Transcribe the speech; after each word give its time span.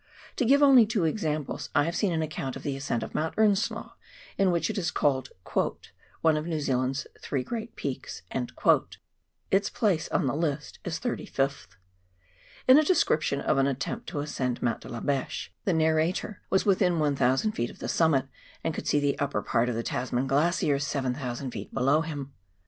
To 0.37 0.45
give 0.45 0.63
only 0.63 0.87
two 0.87 1.05
examples: 1.05 1.69
I 1.75 1.83
have 1.83 1.95
seen 1.95 2.11
an 2.11 2.23
account 2.23 2.55
of 2.55 2.63
the 2.63 2.75
ascent 2.75 3.03
of 3.03 3.13
Mount 3.13 3.35
Earnslaw 3.37 3.91
in 4.35 4.49
which 4.49 4.71
it 4.71 4.79
is 4.79 4.89
called" 4.89 5.29
one 6.23 6.35
of 6.37 6.47
New 6.47 6.59
Zealand's 6.59 7.05
three 7.21 7.43
great 7.43 7.75
peaks 7.75 8.23
"—its 9.51 9.69
place 9.69 10.09
on 10.09 10.25
the 10.25 10.35
list 10.35 10.79
is 10.83 10.97
thirty 10.97 11.27
fifth. 11.27 11.75
In 12.67 12.79
a 12.79 12.83
description 12.83 13.41
of 13.41 13.59
an 13.59 13.67
attempt 13.67 14.07
to 14.09 14.21
ascend 14.21 14.59
Mount 14.63 14.81
De 14.81 14.89
la 14.89 15.01
Beche, 15.01 15.53
the 15.65 15.73
narrator 15.73 16.41
was 16.49 16.65
within 16.65 16.97
1,000 16.97 17.53
ft. 17.53 17.69
of 17.69 17.77
the 17.77 17.87
summit, 17.87 18.25
and 18.63 18.73
could 18.73 18.87
see 18.87 18.99
the 18.99 19.19
upper 19.19 19.43
part 19.43 19.69
of 19.69 19.75
the 19.75 19.83
Tasman 19.83 20.25
Glacier 20.25 20.79
7,000 20.79 21.51
ft. 21.51 21.71
below 21.71 22.01
him. 22.01 22.33